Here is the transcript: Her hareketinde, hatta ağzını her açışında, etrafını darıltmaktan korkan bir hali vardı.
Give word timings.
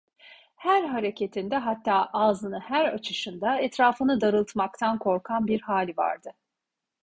Her 0.61 0.83
hareketinde, 0.87 1.57
hatta 1.59 2.09
ağzını 2.13 2.59
her 2.59 2.85
açışında, 2.85 3.57
etrafını 3.59 4.21
darıltmaktan 4.21 4.99
korkan 4.99 5.47
bir 5.47 5.61
hali 5.61 5.97
vardı. 5.97 6.33